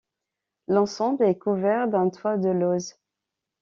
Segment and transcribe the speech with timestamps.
[0.67, 2.95] L'ensemble est couvert d'un toit de lauzes.